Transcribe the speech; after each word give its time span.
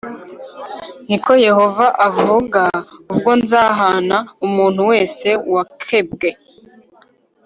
ni 1.07 1.17
ko 1.23 1.31
Yehova 1.47 1.85
avuga 2.07 2.61
ubwo 3.11 3.31
nzahana 3.41 4.17
umuntu 4.45 4.81
wese 4.91 5.27
wakebwe 5.53 6.29